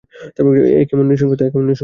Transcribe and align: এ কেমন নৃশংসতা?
এ 0.73 0.81
কেমন 0.89 1.05
নৃশংসতা? 1.09 1.45